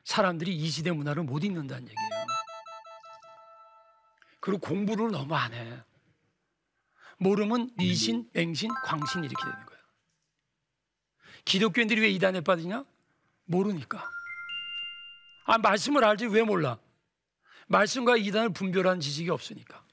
사람들이 0.04 0.54
이 0.54 0.68
시대 0.68 0.92
문화를 0.92 1.22
못 1.22 1.42
읽는다는 1.42 1.84
얘기예요. 1.84 2.26
그리고 4.40 4.60
공부를 4.60 5.10
너무 5.10 5.34
안 5.34 5.52
해. 5.54 5.82
모르면 7.18 7.70
미신, 7.76 8.28
맹신, 8.32 8.70
광신 8.84 9.24
이렇게 9.24 9.42
되는 9.42 9.66
거예요. 9.66 9.82
기독교인들이 11.44 12.00
왜 12.02 12.10
이단에 12.10 12.42
빠지냐? 12.42 12.84
모르니까. 13.46 14.08
아, 15.46 15.58
말씀을 15.58 16.04
알지 16.04 16.26
왜 16.26 16.42
몰라? 16.42 16.78
말씀과 17.66 18.16
이단을 18.16 18.50
분별하는 18.50 19.00
지식이 19.00 19.30
없으니까. 19.30 19.84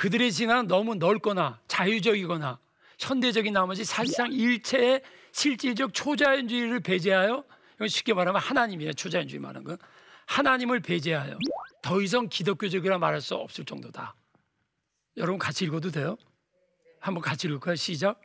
그들의 0.00 0.30
신앙은 0.30 0.66
너무 0.66 0.94
넓거나 0.94 1.60
자유적이거나 1.68 2.58
현대적인 2.98 3.52
나머지 3.52 3.84
사실상 3.84 4.32
일체의 4.32 5.02
실질적 5.30 5.92
초자연주의를 5.92 6.80
배제하여 6.80 7.44
이건 7.74 7.88
쉽게 7.88 8.14
말하면 8.14 8.40
하나님이에요. 8.40 8.94
초자연주의 8.94 9.38
말하는 9.38 9.62
거. 9.62 9.76
하나님을 10.24 10.80
배제하여 10.80 11.36
더 11.82 12.00
이상 12.00 12.30
기독교적이라 12.30 12.96
말할 12.96 13.20
수 13.20 13.34
없을 13.34 13.66
정도다. 13.66 14.14
여러분 15.18 15.38
같이 15.38 15.66
읽어도 15.66 15.90
돼요? 15.90 16.16
한번 16.98 17.20
같이 17.20 17.46
읽을까요? 17.46 17.76
시작. 17.76 18.22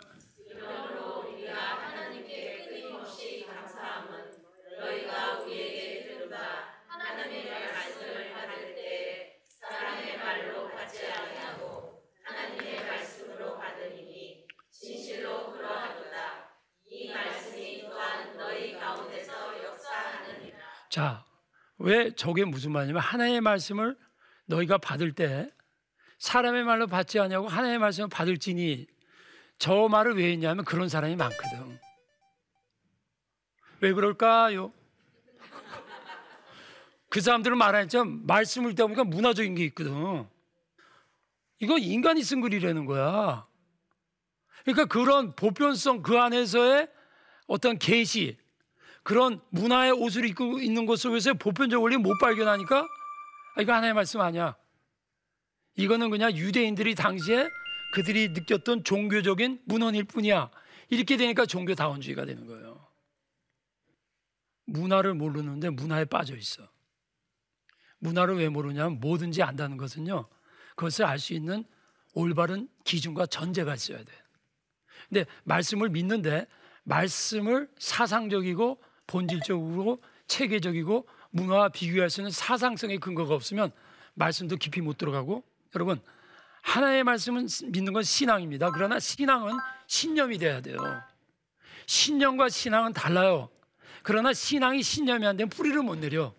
왜 21.78 22.12
저게 22.16 22.46
무슨 22.46 22.72
말이냐면 22.72 23.02
하나님의 23.02 23.42
말씀을 23.42 23.98
너희가 24.46 24.78
받을 24.78 25.14
때 25.14 25.52
사람의 26.20 26.64
말로 26.64 26.88
받지 26.88 27.20
않냐고 27.20 27.48
하나님의 27.48 27.80
말씀을 27.80 28.10
받을지니 28.10 28.88
저 29.58 29.88
말을 29.88 30.18
왜 30.18 30.32
했냐면 30.32 30.66
그런 30.66 30.90
사람이 30.90 31.16
많거든. 31.16 31.80
왜 33.82 33.94
그럴까요? 33.94 34.74
그 37.10 37.22
사람들은 37.22 37.58
말하자 37.58 38.04
말씀을 38.04 38.72
읽다 38.72 38.84
보니까 38.84 39.04
문화적인 39.04 39.56
게 39.56 39.66
있거든. 39.66 40.28
이거 41.60 41.78
인간이 41.78 42.24
쓴 42.24 42.42
글이라는 42.42 42.86
거야. 42.86 43.48
그러니까 44.64 44.86
그런 44.86 45.36
보편성 45.36 46.02
그 46.02 46.18
안에서의 46.18 46.90
어떤 47.48 47.78
계시, 47.78 48.38
그런 49.06 49.40
문화의 49.50 49.92
옷을 49.92 50.28
입고 50.28 50.60
있는 50.60 50.88
것 50.88 50.96
속에서 51.00 51.36
보편적 51.36 51.82
원리 51.82 51.96
못 51.96 52.18
발견하니까 52.18 52.88
아, 53.56 53.62
이거 53.62 53.72
하나의 53.72 53.94
말씀 53.94 54.20
아니야. 54.20 54.56
이거는 55.76 56.10
그냥 56.10 56.36
유대인들이 56.36 56.96
당시에 56.96 57.48
그들이 57.94 58.30
느꼈던 58.30 58.84
종교적인 58.84 59.62
문헌일 59.66 60.06
뿐이야. 60.06 60.50
이렇게 60.90 61.18
되니까 61.18 61.46
종교다원주의가 61.46 62.26
되는 62.26 62.48
거예요. 62.48 62.84
문화를 64.66 65.14
모르는데 65.14 65.70
문화에 65.70 66.06
빠져 66.06 66.36
있어. 66.36 66.68
문화를 68.00 68.38
왜 68.38 68.50
모르냐면 68.50 69.00
뭐든지 69.00 69.44
안다는 69.44 69.78
것은요. 69.78 70.28
그것을 70.76 71.06
알 71.06 71.20
수 71.20 71.34
있는 71.34 71.64
올바른 72.16 72.68
기준과 72.86 73.28
전제가 73.28 73.76
있어야 73.76 74.00
돼. 74.00 74.12
근데 75.10 75.26
말씀을 75.44 75.90
믿는데 75.90 76.48
말씀을 76.86 77.70
사상적이고 77.78 78.82
본질적으로 79.08 80.02
체계적이고 80.28 81.08
문화와 81.32 81.70
비교할 81.70 82.10
수 82.10 82.22
있는 82.22 82.32
사상성의 82.32 83.00
근거가 83.00 83.36
없으면 83.36 83.72
말씀도 84.14 84.58
깊이 84.58 84.82
못 84.82 84.98
들어가고 84.98 85.44
여러분 85.76 86.02
하나의 86.62 87.04
말씀은 87.04 87.48
믿는 87.68 87.94
건 87.94 88.02
신앙입니다. 88.04 88.72
그러나 88.72 89.00
신앙은 89.00 89.54
신념이 89.88 90.38
돼야 90.40 90.62
돼요. 90.62 90.78
신념과 91.86 92.50
신앙은 92.50 92.94
달라요. 92.94 93.50
그러나 94.02 94.34
신앙이 94.34 94.82
신념이 94.82 95.26
안 95.28 95.38
되면 95.38 95.50
뿌리를 95.50 95.82
못 95.84 95.96
내려. 95.98 96.34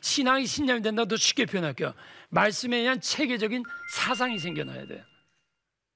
신앙이 0.00 0.46
신념이 0.46 0.82
된다도 0.82 1.16
쉽게 1.16 1.46
표현할게요. 1.46 1.94
말씀에 2.28 2.78
의한 2.78 3.00
체계적인 3.00 3.64
사상이 3.92 4.38
생겨나야 4.38 4.86
돼. 4.86 5.04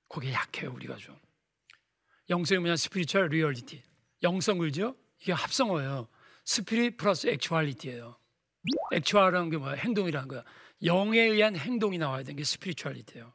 그게 0.09 0.33
약해요, 0.33 0.73
우리가 0.73 0.97
좀. 0.97 1.17
영성이 2.31 2.61
뭐냐? 2.61 2.77
spiritual 2.77 3.29
reality. 3.29 3.83
영성을죠? 4.23 4.97
이게 5.21 5.33
합성어예요. 5.33 6.09
spirit 6.45 6.97
plus 6.97 7.27
actuality예요. 7.27 8.17
actual이라는 8.93 9.51
게 9.51 9.57
뭐야? 9.57 9.75
행동이라는 9.75 10.29
거야. 10.29 10.45
영에 10.85 11.21
의한 11.21 11.57
행동이 11.57 11.99
나와야 11.99 12.23
되는 12.23 12.37
게 12.37 12.45
spirituality예요. 12.45 13.33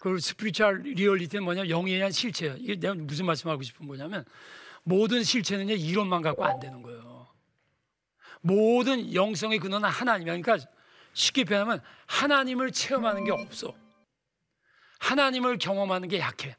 그리고 0.00 0.18
spiritual 0.18 0.82
reality는 0.82 1.44
뭐냐? 1.44 1.68
영에 1.68 1.92
의한 1.92 2.10
실체예요. 2.10 2.56
이게 2.58 2.76
내가 2.76 2.94
무슨 2.94 3.26
말씀하고 3.26 3.62
싶은 3.62 3.86
거냐면 3.86 4.24
모든 4.82 5.22
실체는요 5.22 5.74
이론만 5.74 6.22
갖고 6.22 6.44
안 6.44 6.58
되는 6.60 6.82
거예요. 6.82 7.28
모든 8.40 9.14
영성의 9.14 9.58
근원은 9.58 9.88
하나님이야. 9.88 10.36
그러니까 10.36 10.68
쉽게 11.12 11.44
표현하면 11.44 11.80
하나님을 12.06 12.72
체험하는 12.72 13.24
게 13.24 13.30
없어. 13.30 13.74
하나님을 14.98 15.58
경험하는 15.58 16.08
게 16.08 16.18
약해. 16.18 16.56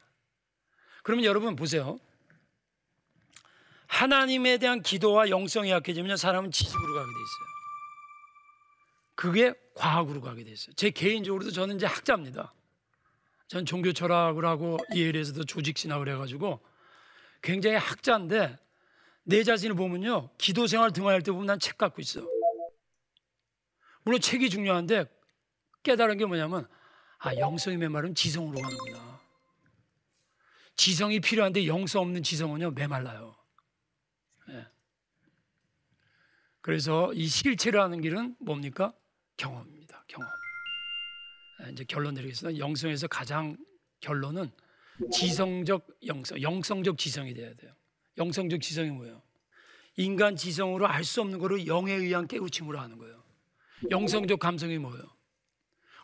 그러면 1.02 1.24
여러분 1.24 1.56
보세요. 1.56 1.98
하나님에 3.94 4.58
대한 4.58 4.82
기도와 4.82 5.30
영성이 5.30 5.70
약해지면 5.70 6.16
사람은 6.16 6.50
지식으로 6.50 6.94
가게 6.94 7.06
돼 7.06 7.12
있어요. 7.12 7.54
그게 9.14 9.54
과학으로 9.76 10.20
가게 10.20 10.42
돼 10.42 10.50
있어요. 10.50 10.74
제 10.74 10.90
개인적으로도 10.90 11.52
저는 11.52 11.76
이제 11.76 11.86
학자입니다. 11.86 12.52
전 13.46 13.64
종교 13.64 13.92
철학을 13.92 14.44
하고 14.44 14.78
예일에서도 14.96 15.44
조직 15.44 15.78
신학을 15.78 16.08
해가지고 16.08 16.60
굉장히 17.40 17.76
학자인데 17.76 18.58
내 19.22 19.44
자신을 19.44 19.76
보면요 19.76 20.30
기도 20.38 20.66
생활 20.66 20.90
등화할 20.92 21.22
때 21.22 21.30
보면 21.30 21.46
난 21.46 21.60
책 21.60 21.78
갖고 21.78 22.02
있어. 22.02 22.20
물론 24.02 24.20
책이 24.20 24.50
중요한데 24.50 25.04
깨달은 25.84 26.18
게 26.18 26.26
뭐냐면 26.26 26.66
아 27.18 27.32
영성이 27.36 27.76
메마르면 27.76 28.16
지성으로 28.16 28.60
가는구나. 28.60 29.20
지성이 30.74 31.20
필요한데 31.20 31.68
영성 31.68 32.02
없는 32.02 32.24
지성은요 32.24 32.72
메말라요. 32.72 33.43
그래서 36.64 37.12
이 37.12 37.26
실체라는 37.26 38.00
길은 38.00 38.36
뭡니까? 38.38 38.94
경험입니다. 39.36 40.02
경험. 40.08 40.26
아, 41.60 41.68
이제 41.68 41.84
결론 41.84 42.14
내리겠습니다. 42.14 42.58
영성에서 42.58 43.06
가장 43.06 43.58
결론은 44.00 44.50
지성적 45.12 45.86
영성, 46.06 46.40
영성적 46.40 46.96
지성이 46.96 47.34
돼야 47.34 47.52
돼요. 47.52 47.70
영성적 48.16 48.62
지성이 48.62 48.88
뭐예요? 48.92 49.20
인간 49.96 50.36
지성으로 50.36 50.88
알 50.88 51.04
수 51.04 51.20
없는 51.20 51.38
거를 51.38 51.66
영에 51.66 51.92
의한 51.92 52.26
깨우침으로 52.26 52.80
하는 52.80 52.96
거예요. 52.96 53.22
영성적 53.90 54.38
감성이 54.40 54.78
뭐예요? 54.78 55.04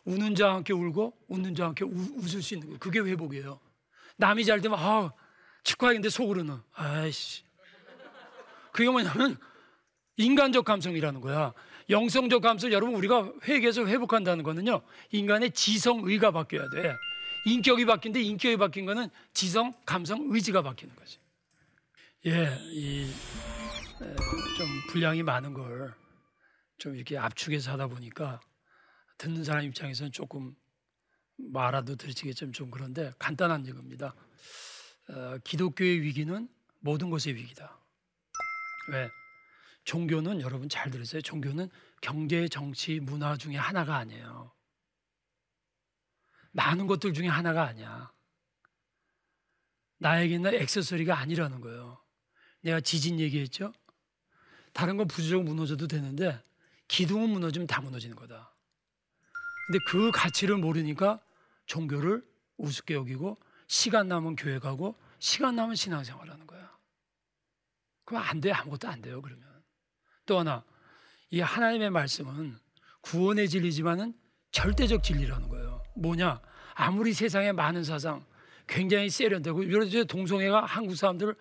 우는 0.05 0.35
자와 0.35 0.57
함께 0.57 0.75
울고 0.75 1.17
웃는 1.29 1.55
자와 1.55 1.69
함께 1.69 1.87
우, 1.87 1.95
웃을 2.19 2.43
수 2.43 2.53
있는 2.53 2.67
거예요. 2.69 2.79
그게 2.81 3.01
회복이에요. 3.01 3.59
남이 4.19 4.45
잘 4.45 4.61
되면 4.61 4.79
아 4.79 5.11
축하했는데 5.65 6.11
속으로는 6.11 6.59
아이씨 6.73 7.45
그게 8.73 8.91
뭐냐면 8.91 9.39
인간적 10.21 10.65
감성이라는 10.65 11.21
거야. 11.21 11.53
영성적 11.89 12.43
감성 12.43 12.71
여러분 12.73 12.95
우리가 12.95 13.33
회개해서 13.45 13.87
회복한다는 13.87 14.45
거는요. 14.45 14.83
인간의 15.11 15.51
지성 15.53 16.03
의가 16.05 16.31
바뀌어야 16.31 16.69
돼. 16.71 16.95
인격이 17.47 17.87
바뀐데 17.87 18.21
인격이 18.23 18.57
바뀐 18.59 18.85
거는 18.87 19.09
지성, 19.33 19.73
감성, 19.87 20.27
의지가 20.29 20.63
바뀌는 20.63 20.95
거지. 20.97 21.19
예, 22.27 22.57
이 22.71 23.11
좀 24.57 24.67
분량이 24.89 25.23
많은 25.23 25.53
걸 25.53 25.93
좀 26.81 26.97
이렇게 26.97 27.19
압축해서 27.19 27.73
하다 27.73 27.89
보니까 27.89 28.41
듣는 29.19 29.45
사람 29.45 29.65
입장에서는 29.65 30.13
조금 30.13 30.55
말아도 31.37 31.95
들으시겠지만 31.97 32.55
좀 32.55 32.71
그런데 32.71 33.13
간단한 33.19 33.67
얘기입니다. 33.67 34.15
어, 35.11 35.37
기독교의 35.45 36.01
위기는 36.01 36.49
모든 36.79 37.11
것의 37.11 37.35
위기다. 37.35 37.79
왜? 38.93 39.11
종교는 39.85 40.41
여러분 40.41 40.69
잘 40.69 40.91
들으세요. 40.91 41.23
종교는 41.23 41.69
경제, 42.01 42.49
정치, 42.49 43.01
문화 43.01 43.37
중에 43.37 43.57
하나가 43.57 43.97
아니에요. 43.97 44.53
많은 46.53 46.87
것들 46.87 47.13
중에 47.13 47.29
하나가 47.29 47.65
아니야. 47.65 48.13
나에게는 49.99 50.55
액세서리가 50.55 51.19
아니라는 51.19 51.61
거예요. 51.61 52.03
내가 52.63 52.81
지진 52.81 53.21
얘기했죠? 53.21 53.73
다른 54.73 54.97
건 54.97 55.09
부수적 55.09 55.45
무너져도 55.45 55.87
되는데 55.87 56.43
기둥은 56.89 57.31
무너지면 57.31 57.67
다 57.67 57.81
무너지는 57.81 58.17
거다. 58.17 58.55
근데 59.67 59.79
그 59.87 60.11
가치를 60.11 60.57
모르니까 60.57 61.21
종교를 61.67 62.29
우습게 62.57 62.95
여기고 62.95 63.37
시간 63.69 64.09
남은 64.09 64.37
교회 64.37 64.59
가고 64.59 64.99
시간 65.19 65.55
남은 65.55 65.77
신앙생활 65.77 66.31
하는 66.31 66.47
거야. 66.47 66.77
그럼 68.05 68.23
안 68.25 68.41
돼. 68.41 68.51
아무것도 68.51 68.89
안 68.89 69.01
돼요. 69.01 69.23
그러면. 69.23 69.50
또 70.31 70.39
하나 70.39 70.63
이 71.31 71.41
하나님의 71.41 71.91
말씀은 71.91 72.57
구원의 73.01 73.49
진리지만은 73.49 74.15
절대적 74.53 75.03
진리라는 75.03 75.49
거예요. 75.49 75.83
뭐냐? 75.97 76.41
아무리 76.75 77.13
세상에 77.13 77.51
많은 77.51 77.83
사상 77.83 78.25
굉장히 78.69 79.11
세련되고 79.11 79.65
이런 79.65 79.89
동성애가 80.07 80.67
한국 80.67 80.95
사람들을 80.95 81.35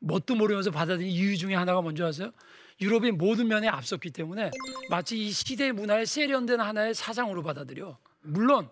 뭣도 0.00 0.34
모르면서 0.34 0.70
받아들인 0.70 1.10
이유 1.10 1.38
중에 1.38 1.54
하나가 1.54 1.80
뭔지 1.80 2.02
아세요? 2.02 2.30
유럽이 2.78 3.12
모든 3.12 3.48
면에 3.48 3.68
앞섰기 3.68 4.10
때문에 4.10 4.50
마치 4.90 5.16
이 5.16 5.30
시대 5.30 5.72
문화의 5.72 6.04
세련된 6.04 6.60
하나의 6.60 6.92
사상으로 6.92 7.42
받아들여. 7.42 7.96
물론 8.20 8.68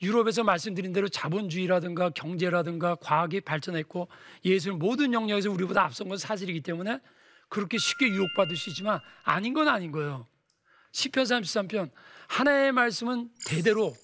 유럽에서 0.00 0.42
말씀드린 0.42 0.94
대로 0.94 1.10
자본주의라든가 1.10 2.08
경제라든가 2.10 2.94
과학이 2.94 3.42
발전했고 3.42 4.08
예술 4.46 4.72
모든 4.72 5.12
영역에서 5.12 5.50
우리보다 5.50 5.84
앞선 5.84 6.08
건 6.08 6.16
사실이기 6.16 6.62
때문에 6.62 6.98
그렇게 7.52 7.76
쉽게 7.76 8.08
유혹받을 8.08 8.56
수 8.56 8.70
있지만 8.70 8.98
아닌 9.24 9.52
건 9.52 9.68
아닌 9.68 9.92
거예요. 9.92 10.26
시편 10.92 11.24
33편 11.24 11.90
하나의 12.26 12.72
말씀은 12.72 13.28
대대로 13.44 13.94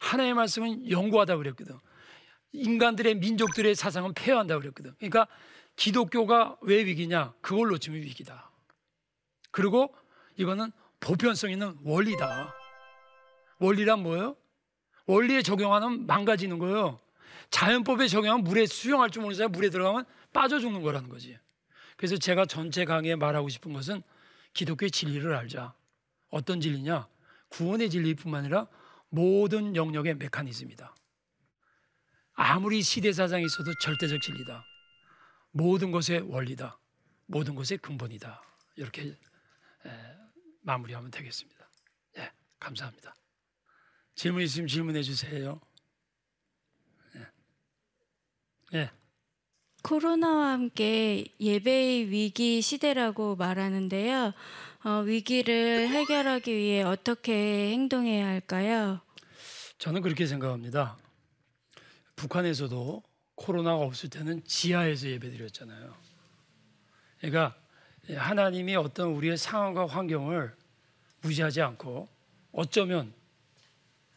하나의 0.00 0.32
말씀은 0.32 0.90
영구하다 0.90 1.36
그랬거든. 1.36 1.78
인간들의 2.52 3.16
민족들의 3.16 3.74
사상은 3.74 4.14
폐허한다 4.14 4.58
그랬거든. 4.58 4.94
그러니까 4.96 5.26
기독교가 5.76 6.56
왜 6.62 6.86
위기냐? 6.86 7.34
그걸 7.42 7.68
놓치면 7.68 8.00
위기다. 8.00 8.50
그리고 9.50 9.94
이거는 10.38 10.72
보편성 11.00 11.50
있는 11.50 11.76
원리다. 11.84 12.54
원리란 13.58 14.02
뭐예요? 14.04 14.36
원리에 15.04 15.42
적용하면 15.42 16.06
망가지는 16.06 16.58
거예요. 16.58 16.98
자연법에 17.50 18.08
적용하면 18.08 18.44
물에 18.44 18.64
수영할 18.64 19.10
줄 19.10 19.20
모르는 19.20 19.36
사람 19.36 19.52
물에 19.52 19.68
들어가면 19.68 20.06
빠져 20.32 20.58
죽는 20.60 20.80
거라는 20.80 21.10
거지. 21.10 21.36
그래서 21.96 22.16
제가 22.16 22.46
전체 22.46 22.84
강의에 22.84 23.16
말하고 23.16 23.48
싶은 23.48 23.72
것은 23.72 24.02
기독교의 24.52 24.90
진리를 24.90 25.34
알자. 25.34 25.74
어떤 26.28 26.60
진리냐? 26.60 27.08
구원의 27.48 27.90
진리뿐만 27.90 28.40
아니라 28.40 28.66
모든 29.08 29.76
영역의 29.76 30.16
메커니즘이다. 30.16 30.94
아무리 32.34 32.82
시대 32.82 33.12
사상이 33.12 33.44
있어도 33.44 33.72
절대적 33.80 34.20
진리다. 34.20 34.64
모든 35.52 35.90
것의 35.90 36.20
원리다. 36.28 36.78
모든 37.26 37.54
것의 37.54 37.78
근본이다. 37.80 38.42
이렇게 38.76 39.16
마무리하면 40.60 41.10
되겠습니다. 41.10 41.68
예, 42.18 42.30
감사합니다. 42.58 43.14
질문 44.14 44.42
있으면 44.42 44.68
질문해 44.68 45.02
주세요. 45.02 45.60
예. 47.14 48.78
예. 48.78 48.90
코로나와 49.86 50.50
함께 50.50 51.26
예배의 51.38 52.10
위기 52.10 52.60
시대라고 52.60 53.36
말하는데요. 53.36 54.34
어, 54.82 54.90
위기를 55.02 55.88
해결하기 55.88 56.52
위해 56.52 56.82
어떻게 56.82 57.70
행동해야 57.70 58.26
할까요? 58.26 59.00
저는 59.78 60.02
그렇게 60.02 60.26
생각합니다. 60.26 60.96
북한에서도 62.16 63.00
코로나가 63.36 63.84
없을 63.84 64.10
때는 64.10 64.42
지하에서 64.44 65.06
예배드렸잖아요. 65.06 65.94
그러니까 67.20 67.54
하나님이 68.08 68.74
어떤 68.74 69.10
우리의 69.10 69.38
상황과 69.38 69.86
환경을 69.86 70.52
무시하지 71.20 71.62
않고 71.62 72.08
어쩌면 72.50 73.12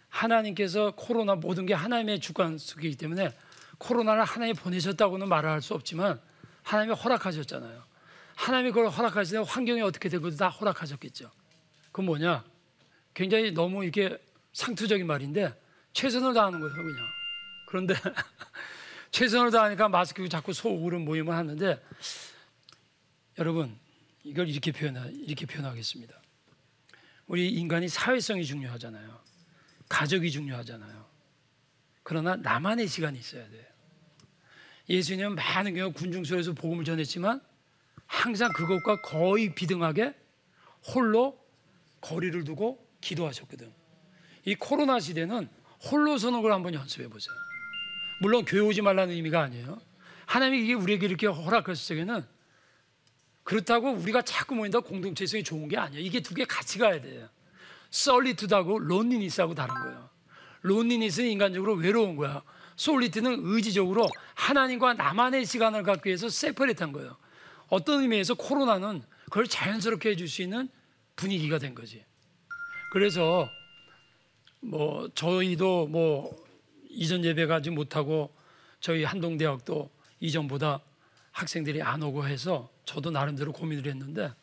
하나님께서 0.08 0.94
코로나 0.96 1.36
모든 1.36 1.68
게 1.68 1.76
하나님의 1.76 2.22
주관 2.22 2.58
속이기 2.58 2.98
때문에 2.98 3.32
코로나를 3.80 4.24
하나님이 4.24 4.58
보내셨다고는 4.60 5.28
말할 5.28 5.62
수 5.62 5.74
없지만 5.74 6.22
하나님이 6.64 6.96
허락하셨잖아요. 6.96 7.84
하나님이 8.36 8.72
그걸 8.72 8.90
허락하시는 8.90 9.44
환경이 9.44 9.82
어떻게 9.82 10.08
되고 10.08 10.30
다 10.30 10.48
허락하셨겠죠. 10.50 11.32
그건 11.88 12.06
뭐냐? 12.06 12.46
굉장히 13.14 13.52
너무 13.52 13.84
이렇게 13.84 14.18
상투적인 14.54 15.08
말인데 15.08 15.60
최선을 15.94 16.34
다하는 16.34 16.60
거예요, 16.60 16.74
그냥. 16.74 16.96
그런데 17.68 17.94
최선을 19.12 19.52
다하니까 19.52 19.90
마스크 19.90 20.28
자꾸 20.30 20.54
소울은 20.54 21.04
모임을 21.04 21.34
하는데 21.36 21.84
여러분 23.38 23.78
이걸 24.24 24.48
이렇게 24.48 24.72
표현 24.72 24.96
이렇게 25.26 25.46
표현하겠습니다. 25.46 26.16
우리 27.28 27.50
인간이 27.50 27.88
사회성이 27.88 28.46
중요하잖아요. 28.46 29.20
가족이 29.88 30.32
중요하잖아요. 30.32 31.09
그러나 32.10 32.36
나만의 32.36 32.88
시간이 32.88 33.20
있어야 33.20 33.48
돼요. 33.52 33.64
예수님은 34.90 35.36
많은 35.36 35.76
경우 35.76 35.94
군중소에서 35.94 36.54
복음을 36.54 36.84
전했지만 36.84 37.40
항상 38.08 38.52
그것과 38.52 39.04
거의 39.04 39.54
비등하게 39.54 40.16
홀로 40.88 41.40
거리를 42.02 42.44
두고 42.46 42.84
기도하셨거든. 43.02 43.72
이 44.46 44.56
코로나 44.56 45.00
시대는 45.00 45.48
홀로 45.84 46.18
걸 46.18 46.52
한번 46.52 46.74
연습해 46.74 47.08
보세요. 47.10 47.36
물론 48.22 48.44
교회 48.44 48.62
오지 48.62 48.82
말라는 48.82 49.14
의미가 49.14 49.44
아니에요. 49.44 49.80
하나님이 50.26 50.64
이게 50.64 50.74
우리에게 50.74 51.06
이렇게 51.06 51.28
허락하실 51.28 51.96
적에는 51.96 52.26
그렇다고 53.44 53.92
우리가 53.92 54.24
자꾸 54.24 54.56
모인다 54.56 54.80
공동체성이 54.80 55.44
좋은 55.44 55.68
게 55.68 55.78
아니에요. 55.78 56.04
이게 56.04 56.22
두 56.22 56.34
개 56.34 56.44
같이 56.46 56.80
가야 56.80 57.00
돼요. 57.02 57.30
솔리투드하고 57.92 58.80
론리니스하고 58.80 59.54
다른 59.54 59.76
거예요. 59.76 60.10
론리니스는 60.62 61.30
인간적으로 61.30 61.74
외로운 61.74 62.16
거야. 62.16 62.44
솔리트는 62.76 63.42
의지적으로 63.44 64.08
하나님과 64.36 64.94
나만의 64.94 65.46
시간을 65.46 65.84
갖기 65.84 66.08
위해서 66.08 66.30
세퍼레트한 66.30 66.92
거예요. 66.92 67.18
어떤 67.68 68.02
의미에서 68.02 68.36
코로나는 68.36 69.04
그걸 69.26 69.48
자연스럽게 69.48 70.12
해줄 70.12 70.28
수 70.28 70.42
있는 70.42 70.70
분위기가 71.16 71.60
된 71.60 71.76
거지. 71.76 72.04
그래서 72.92 73.50
뭐 74.62 75.10
저희도 75.14 75.88
뭐 75.88 76.36
이전 76.90 77.24
예배 77.24 77.46
가지 77.46 77.70
못하고 77.70 78.34
저희 78.80 79.04
한동대학도 79.04 79.90
이전보다 80.20 80.82
학생들이 81.32 81.82
안 81.82 82.02
오고 82.02 82.28
해서 82.28 82.70
저도 82.86 83.12
나름대로 83.12 83.52
고민을 83.54 83.86
했는데 83.86 84.34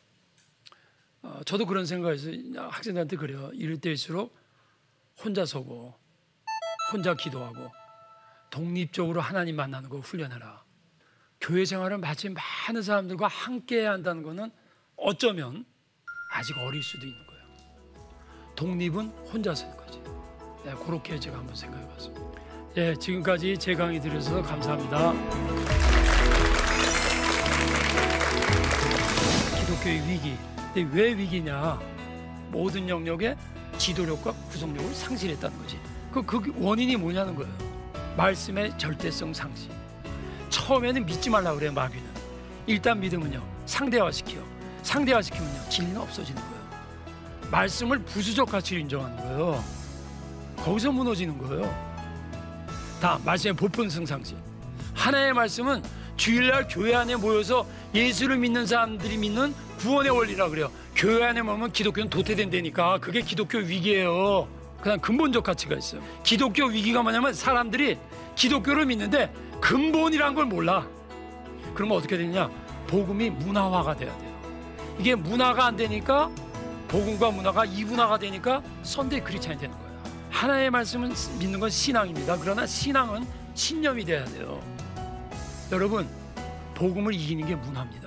어, 1.21 1.41
저도 1.45 1.65
그런 1.65 1.85
생각에서 1.85 2.31
학생들한테 2.55 3.17
그래요. 3.17 3.51
이럴 3.53 3.77
때일수록 3.77 4.35
혼자 5.21 5.45
서고 5.45 5.95
혼자 6.91 7.13
기도하고 7.13 7.71
독립적으로 8.49 9.21
하나님 9.21 9.55
만나는 9.57 9.89
거 9.89 9.99
훈련해라. 9.99 10.63
교회 11.39 11.65
생활을 11.65 11.97
마치 11.97 12.29
많은 12.29 12.81
사람들과 12.81 13.27
함께 13.27 13.81
해야 13.81 13.91
한다는 13.91 14.23
것은 14.23 14.49
어쩌면 14.95 15.65
아직 16.31 16.57
어릴 16.57 16.81
수도 16.81 17.05
있는 17.05 17.19
거예요. 17.27 17.43
독립은 18.55 19.09
혼자 19.31 19.53
서는 19.53 19.77
거지. 19.77 20.01
네, 20.63 20.73
그렇게 20.85 21.19
제가 21.19 21.37
한번 21.37 21.55
생각해 21.55 21.87
봤습니다. 21.89 22.25
예, 22.77 22.95
지금까지 22.95 23.57
제 23.57 23.75
강의 23.75 23.99
들으셔서 23.99 24.41
감사합니다. 24.41 25.13
기독교의 29.59 30.07
위기. 30.07 30.37
근데 30.73 30.95
왜 30.95 31.17
위기냐? 31.17 31.79
모든 32.49 32.87
영역에 32.87 33.35
지도력과 33.77 34.31
구속력을 34.31 34.93
상실했다는 34.93 35.57
거지. 35.57 35.79
그, 36.11 36.21
그 36.23 36.53
원인이 36.57 36.95
뭐냐는 36.95 37.35
거예요. 37.35 37.51
말씀의 38.15 38.77
절대성 38.77 39.33
상실. 39.33 39.69
처음에는 40.49 41.05
믿지 41.05 41.29
말라 41.29 41.53
그래요, 41.53 41.71
마귀는. 41.73 42.05
일단 42.65 42.99
믿으면요. 42.99 43.41
상대화시켜. 43.65 44.37
상대화시키면요. 44.83 45.69
진리는 45.69 45.99
없어지는 45.99 46.41
거예요. 46.41 46.57
말씀을 47.51 47.99
부수적 47.99 48.49
가치로 48.49 48.79
인정하는 48.79 49.15
거예요. 49.17 49.63
거기서 50.57 50.91
무너지는 50.91 51.37
거예요. 51.37 51.87
다 53.01 53.19
말씀의 53.23 53.55
보편성 53.55 54.05
상실. 54.05 54.37
하나의 54.93 55.33
말씀은 55.33 55.83
주일날 56.17 56.67
교회 56.67 56.95
안에 56.95 57.15
모여서 57.15 57.65
예수를 57.93 58.37
믿는 58.37 58.65
사람들이 58.65 59.17
믿는 59.17 59.53
구원의 59.77 60.11
원리라 60.11 60.49
그래요. 60.49 60.71
교회 60.95 61.23
안에 61.23 61.43
모면 61.43 61.71
기독교는 61.71 62.09
도태된다니까 62.09 62.97
그게 62.99 63.21
기독교 63.21 63.59
위기예요. 63.59 64.47
그냥 64.81 64.99
근본적 64.99 65.43
가치가 65.43 65.75
있어요. 65.75 66.01
기독교 66.23 66.65
위기가 66.65 67.01
뭐냐면 67.01 67.33
사람들이 67.33 67.97
기독교를 68.35 68.85
믿는데 68.85 69.33
근본이란 69.61 70.35
걸 70.35 70.45
몰라. 70.45 70.87
그러면 71.73 71.97
어떻게 71.97 72.17
되냐? 72.17 72.49
복음이 72.87 73.29
문화화가 73.31 73.95
돼야 73.95 74.17
돼요. 74.17 74.37
이게 74.99 75.15
문화가 75.15 75.65
안 75.65 75.75
되니까 75.75 76.29
복음과 76.87 77.31
문화가 77.31 77.65
이분화가 77.65 78.17
되니까 78.17 78.61
선대 78.83 79.21
크리스찬이 79.21 79.59
되는 79.59 79.75
거예요. 79.75 79.87
하나의 80.29 80.69
말씀은 80.69 81.13
믿는 81.39 81.59
건 81.59 81.69
신앙입니다. 81.69 82.37
그러나 82.39 82.65
신앙은 82.65 83.25
신념이 83.55 84.05
돼야 84.05 84.23
돼요. 84.25 84.61
여러분, 85.71 86.07
복음을 86.75 87.13
이기는 87.13 87.45
게 87.45 87.55
문화입니다. 87.55 88.06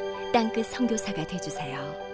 땅끝 0.31 0.65
선교사가 0.67 1.27
되주세요. 1.27 2.10